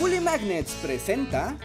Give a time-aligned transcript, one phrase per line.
[0.00, 1.56] Bully Magnets presenta...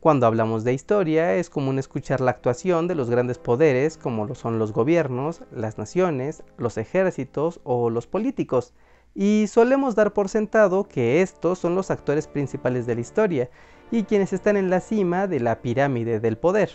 [0.00, 4.34] Cuando hablamos de historia es común escuchar la actuación de los grandes poderes como lo
[4.34, 8.72] son los gobiernos, las naciones, los ejércitos o los políticos,
[9.14, 13.50] y solemos dar por sentado que estos son los actores principales de la historia
[13.90, 16.70] y quienes están en la cima de la pirámide del poder.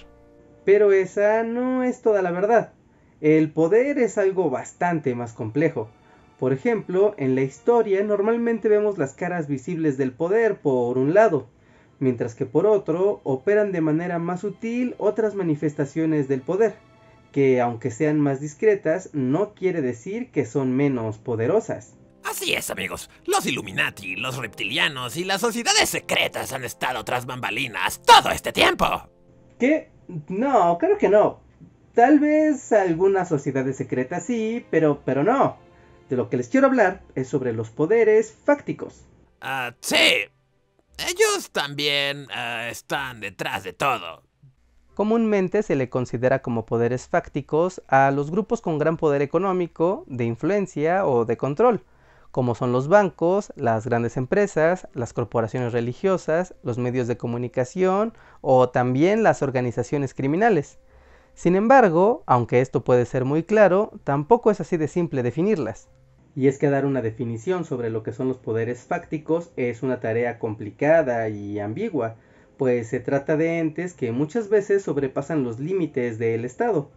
[0.63, 2.73] Pero esa no es toda la verdad.
[3.19, 5.89] El poder es algo bastante más complejo.
[6.39, 11.47] Por ejemplo, en la historia normalmente vemos las caras visibles del poder por un lado,
[11.99, 16.75] mientras que por otro operan de manera más sutil otras manifestaciones del poder,
[17.31, 21.95] que aunque sean más discretas, no quiere decir que son menos poderosas.
[22.23, 23.09] Así es, amigos.
[23.25, 28.85] Los Illuminati, los reptilianos y las sociedades secretas han estado tras bambalinas todo este tiempo.
[29.57, 29.89] ¿Qué?
[30.27, 31.39] No, creo que no.
[31.95, 35.57] Tal vez algunas sociedades secretas sí, pero, pero no.
[36.09, 39.05] De lo que les quiero hablar es sobre los poderes fácticos.
[39.41, 40.29] Ah, sí.
[40.97, 44.23] Ellos también ah, están detrás de todo.
[44.95, 50.25] Comúnmente se le considera como poderes fácticos a los grupos con gran poder económico, de
[50.25, 51.83] influencia o de control,
[52.31, 58.69] como son los bancos, las grandes empresas, las corporaciones religiosas, los medios de comunicación o
[58.69, 60.79] también las organizaciones criminales.
[61.35, 65.89] Sin embargo, aunque esto puede ser muy claro, tampoco es así de simple definirlas.
[66.37, 69.99] Y es que dar una definición sobre lo que son los poderes fácticos es una
[69.99, 72.15] tarea complicada y ambigua,
[72.57, 76.91] pues se trata de entes que muchas veces sobrepasan los límites del Estado.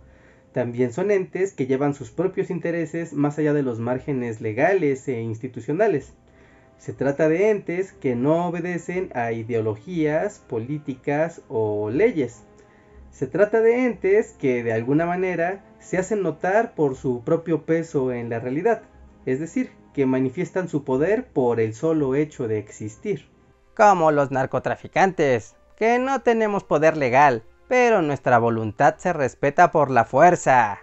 [0.52, 5.22] También son entes que llevan sus propios intereses más allá de los márgenes legales e
[5.22, 6.12] institucionales.
[6.76, 12.42] Se trata de entes que no obedecen a ideologías, políticas o leyes.
[13.10, 18.12] Se trata de entes que de alguna manera se hacen notar por su propio peso
[18.12, 18.82] en la realidad
[19.30, 23.28] es decir, que manifiestan su poder por el solo hecho de existir.
[23.76, 30.04] Como los narcotraficantes, que no tenemos poder legal, pero nuestra voluntad se respeta por la
[30.04, 30.80] fuerza.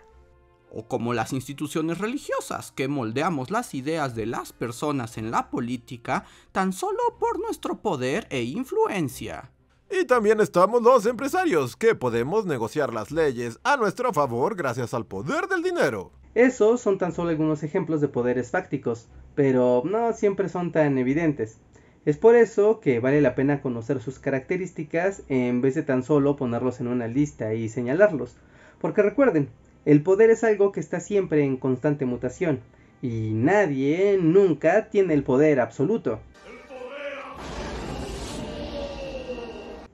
[0.72, 6.25] O como las instituciones religiosas, que moldeamos las ideas de las personas en la política
[6.52, 9.52] tan solo por nuestro poder e influencia.
[9.90, 15.06] Y también estamos los empresarios, que podemos negociar las leyes a nuestro favor gracias al
[15.06, 16.12] poder del dinero.
[16.38, 21.58] Esos son tan solo algunos ejemplos de poderes fácticos, pero no siempre son tan evidentes.
[22.06, 26.36] Es por eso que vale la pena conocer sus características en vez de tan solo
[26.36, 28.38] ponerlos en una lista y señalarlos.
[28.80, 29.50] Porque recuerden,
[29.86, 32.59] el poder es algo que está siempre en constante mutación,
[33.02, 36.20] y nadie nunca tiene el poder absoluto.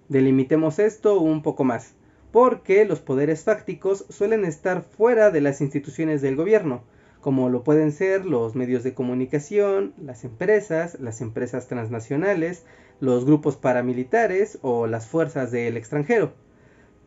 [0.10, 1.96] Delimitemos esto un poco más
[2.34, 6.82] porque los poderes fácticos suelen estar fuera de las instituciones del gobierno,
[7.22, 12.66] como lo pueden ser los medios de comunicación, las empresas, las empresas transnacionales,
[13.00, 16.34] los grupos paramilitares o las fuerzas del extranjero.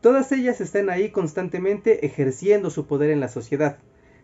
[0.01, 3.79] Todas ellas están ahí constantemente ejerciendo su poder en la sociedad.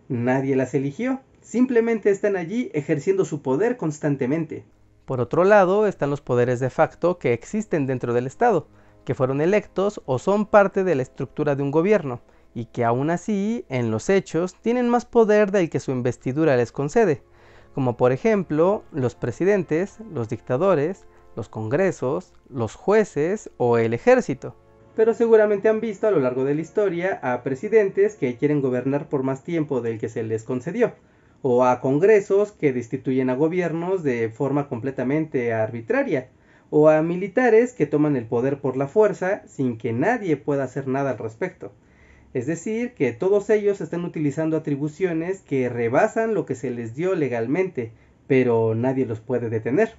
[0.09, 4.63] Nadie las eligió, simplemente están allí ejerciendo su poder constantemente.
[5.05, 8.69] Por otro lado están los poderes de facto que existen dentro del Estado,
[9.05, 12.21] que fueron electos o son parte de la estructura de un gobierno,
[12.55, 16.73] y que aún así, en los hechos, tienen más poder del que su investidura les
[16.73, 17.23] concede,
[17.75, 24.55] como por ejemplo los presidentes, los dictadores, los congresos, los jueces o el ejército.
[24.95, 29.09] Pero seguramente han visto a lo largo de la historia a presidentes que quieren gobernar
[29.09, 30.93] por más tiempo del que se les concedió,
[31.41, 36.29] o a congresos que destituyen a gobiernos de forma completamente arbitraria,
[36.75, 40.89] o a militares que toman el poder por la fuerza sin que nadie pueda hacer
[40.89, 41.71] nada al respecto.
[42.33, 47.15] Es decir, que todos ellos están utilizando atribuciones que rebasan lo que se les dio
[47.15, 47.93] legalmente,
[48.27, 49.97] pero nadie los puede detener.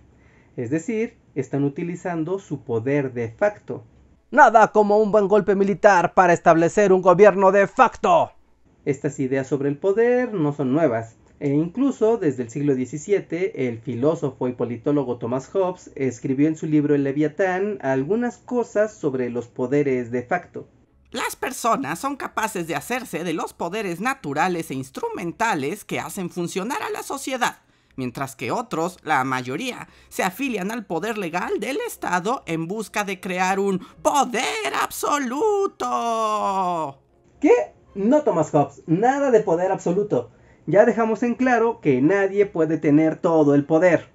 [0.58, 3.84] Es decir, están utilizando su poder de facto.
[4.32, 8.32] Nada como un buen golpe militar para establecer un gobierno de facto.
[8.84, 11.18] Estas ideas sobre el poder no son nuevas.
[11.44, 16.68] E incluso desde el siglo XVII, el filósofo y politólogo Thomas Hobbes escribió en su
[16.68, 20.70] libro El Leviatán algunas cosas sobre los poderes de facto.
[21.12, 26.82] Las personas son capaces de hacerse de los poderes naturales e instrumentales que hacen funcionar
[26.82, 27.58] a la sociedad,
[27.98, 33.20] mientras que otros, la mayoría, se afilian al poder legal del Estado en busca de
[33.20, 35.82] crear un poder absoluto.
[37.42, 37.74] ¿Qué?
[37.96, 40.32] No, Thomas Hobbes, nada de poder absoluto
[40.66, 44.14] ya dejamos en claro que nadie puede tener todo el poder.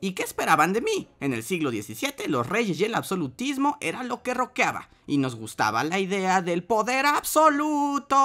[0.00, 1.08] ¿Y qué esperaban de mí?
[1.18, 5.34] En el siglo XVII los reyes y el absolutismo era lo que roqueaba, y nos
[5.34, 8.16] gustaba la idea del poder absoluto.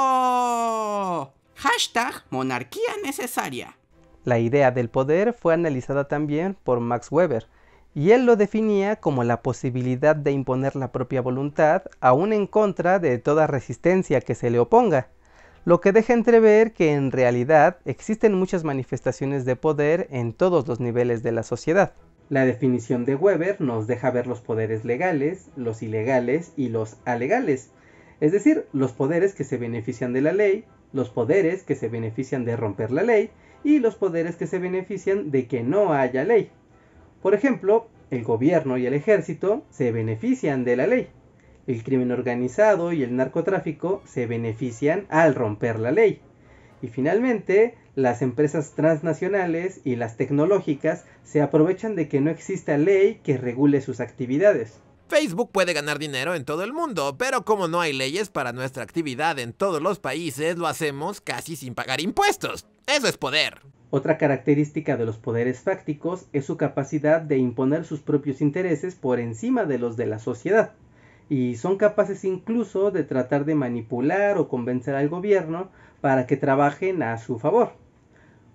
[1.56, 3.76] Hashtag monarquía necesaria.
[4.24, 7.48] La idea del poder fue analizada también por Max Weber,
[7.96, 13.00] y él lo definía como la posibilidad de imponer la propia voluntad, aún en contra
[13.00, 15.10] de toda resistencia que se le oponga,
[15.66, 20.80] lo que deja entrever que en realidad existen muchas manifestaciones de poder en todos los
[20.80, 21.94] niveles de la sociedad.
[22.30, 27.72] La definición de Weber nos deja ver los poderes legales, los ilegales y los alegales,
[28.20, 32.46] es decir, los poderes que se benefician de la ley, los poderes que se benefician
[32.46, 33.32] de romper la ley
[33.64, 36.50] y los poderes que se benefician de que no haya ley.
[37.22, 41.10] Por ejemplo, el gobierno y el ejército se benefician de la ley.
[41.66, 46.22] El crimen organizado y el narcotráfico se benefician al romper la ley.
[46.82, 53.22] Y finalmente, las empresas transnacionales y las tecnológicas se aprovechan de que no exista ley
[53.24, 54.80] que regule sus actividades.
[55.08, 58.84] Facebook puede ganar dinero en todo el mundo, pero como no hay leyes para nuestra
[58.84, 62.66] actividad en todos los países, lo hacemos casi sin pagar impuestos.
[62.88, 63.62] Eso es poder.
[63.92, 69.20] Otra característica de los poderes fácticos es su capacidad de imponer sus propios intereses por
[69.20, 70.74] encima de los de la sociedad,
[71.34, 75.70] y son capaces incluso de tratar de manipular o convencer al gobierno
[76.00, 77.72] para que trabajen a su favor.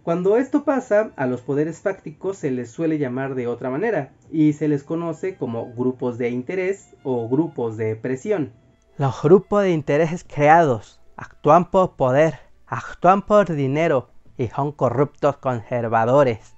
[0.05, 4.53] Cuando esto pasa, a los poderes fácticos se les suele llamar de otra manera, y
[4.53, 8.53] se les conoce como grupos de interés o grupos de presión.
[8.97, 12.35] Los grupos de intereses creados actúan por poder,
[12.69, 16.55] actúan por dinero, y son corruptos conservadores.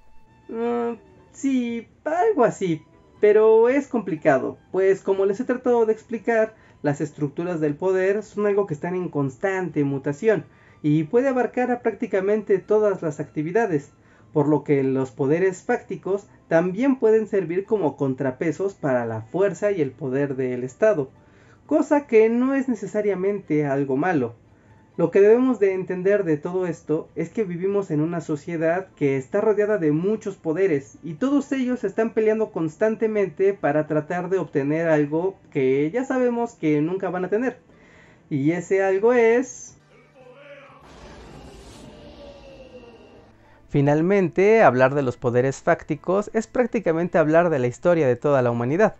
[0.49, 0.97] Mm,
[1.31, 2.83] sí, algo así,
[3.21, 8.47] pero es complicado, pues como les he tratado de explicar, las estructuras del poder son
[8.47, 10.45] algo que están en constante mutación
[10.81, 13.93] y puede abarcar a prácticamente todas las actividades,
[14.33, 19.81] por lo que los poderes fácticos también pueden servir como contrapesos para la fuerza y
[19.81, 21.11] el poder del Estado,
[21.67, 24.33] cosa que no es necesariamente algo malo,
[25.01, 29.17] lo que debemos de entender de todo esto es que vivimos en una sociedad que
[29.17, 34.89] está rodeada de muchos poderes y todos ellos están peleando constantemente para tratar de obtener
[34.89, 37.57] algo que ya sabemos que nunca van a tener.
[38.29, 39.75] Y ese algo es...
[43.69, 48.51] Finalmente, hablar de los poderes fácticos es prácticamente hablar de la historia de toda la
[48.51, 48.93] humanidad.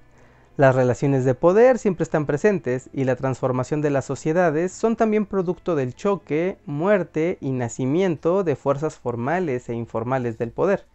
[0.58, 5.26] Las relaciones de poder siempre están presentes y la transformación de las sociedades son también
[5.26, 10.86] producto del choque, muerte y nacimiento de fuerzas formales e informales del poder.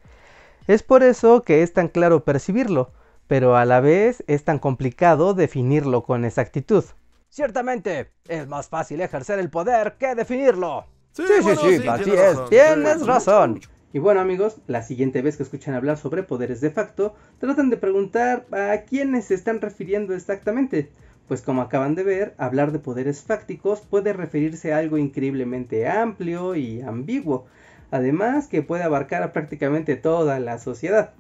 [0.67, 2.93] Es por eso que es tan claro percibirlo,
[3.29, 6.85] pero a la vez es tan complicado definirlo con exactitud.
[7.29, 10.87] Ciertamente, es más fácil ejercer el poder que definirlo.
[11.13, 12.49] Sí, Sí, sí, bueno, sí, sí, así tienes es, razón.
[12.49, 13.61] tienes razón.
[13.97, 17.79] Y bueno amigos, la siguiente vez que escuchan hablar sobre poderes de facto, tratan de
[17.79, 20.91] preguntar a quiénes se están refiriendo exactamente.
[21.27, 26.57] Pues como acaban de ver, hablar de poderes fácticos puede referirse a algo increíblemente amplio
[26.57, 27.47] y ambiguo,
[27.91, 31.15] además que puede abarcar a prácticamente toda la sociedad.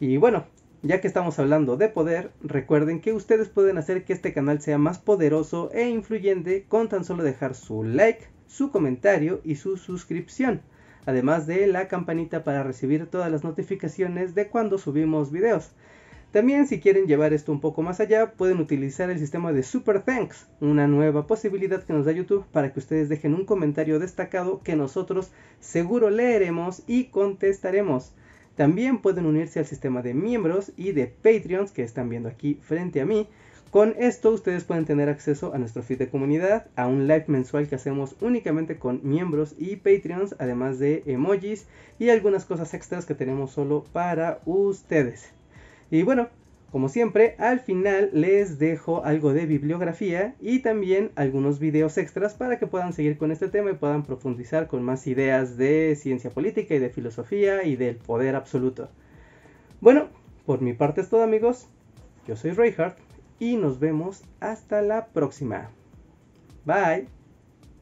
[0.00, 0.46] Y bueno,
[0.80, 4.78] ya que estamos hablando de poder, recuerden que ustedes pueden hacer que este canal sea
[4.78, 10.62] más poderoso e influyente con tan solo dejar su like, su comentario y su suscripción
[11.06, 15.72] además de la campanita para recibir todas las notificaciones de cuando subimos videos.
[16.32, 20.00] También si quieren llevar esto un poco más allá, pueden utilizar el sistema de Super
[20.00, 24.62] Thanks, una nueva posibilidad que nos da YouTube para que ustedes dejen un comentario destacado
[24.62, 28.14] que nosotros seguro leeremos y contestaremos.
[28.56, 33.02] También pueden unirse al sistema de miembros y de Patreons que están viendo aquí frente
[33.02, 33.28] a mí,
[33.72, 37.68] con esto ustedes pueden tener acceso a nuestro feed de comunidad, a un live mensual
[37.68, 41.66] que hacemos únicamente con miembros y Patreons, además de emojis
[41.98, 45.30] y algunas cosas extras que tenemos solo para ustedes.
[45.90, 46.28] Y bueno,
[46.70, 52.58] como siempre, al final les dejo algo de bibliografía y también algunos videos extras para
[52.58, 56.74] que puedan seguir con este tema y puedan profundizar con más ideas de ciencia política
[56.74, 58.90] y de filosofía y del poder absoluto.
[59.80, 60.08] Bueno,
[60.44, 61.68] por mi parte es todo amigos.
[62.26, 63.11] Yo soy Reinhardt
[63.42, 65.70] y nos vemos hasta la próxima.
[66.64, 67.08] Bye.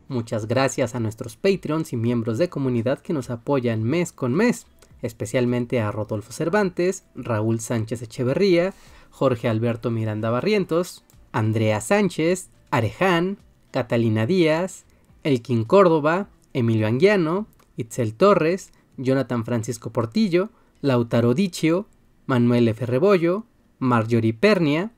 [0.09, 4.67] Muchas gracias a nuestros Patreons y miembros de comunidad que nos apoyan mes con mes,
[5.03, 8.73] especialmente a Rodolfo Cervantes, Raúl Sánchez Echeverría,
[9.11, 13.37] Jorge Alberto Miranda Barrientos, Andrea Sánchez, Areján,
[13.71, 14.87] Catalina Díaz,
[15.25, 20.49] Elkin Córdoba, Emilio Anguiano, Itzel Torres, Jonathan Francisco Portillo,
[20.81, 21.87] Lautaro Dichio,
[22.25, 22.87] Manuel F.
[22.87, 23.45] Rebollo,
[23.79, 24.93] Marjorie Pernia,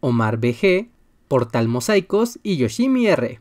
[0.00, 0.90] Omar BG,
[1.28, 3.40] Portal Mosaicos y Yoshimi R.